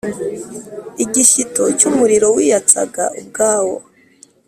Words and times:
Igishyito 1.03 1.63
cy’umuriro 1.77 2.27
wiyatsaga 2.35 3.05
ubwawo, 3.19 3.75